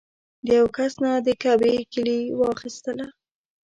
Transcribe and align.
د 0.45 0.47
یوه 0.57 0.69
کس 0.77 0.93
نه 1.03 1.11
د 1.25 1.27
کعبې 1.41 1.73
کیلي 1.91 2.19
واخیستله. 2.41 3.07